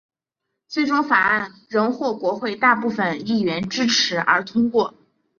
[0.67, 4.95] 最终法案仍获国会大部份议员支持而通过。